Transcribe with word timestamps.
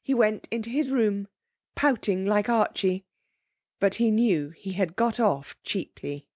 He 0.00 0.14
went 0.14 0.44
to 0.52 0.70
his 0.70 0.92
room, 0.92 1.26
pouting 1.74 2.24
like 2.24 2.48
Archie. 2.48 3.04
But 3.80 3.96
he 3.96 4.12
knew 4.12 4.50
he 4.50 4.74
had 4.74 4.94
got 4.94 5.18
off 5.18 5.56
cheaply. 5.64 6.28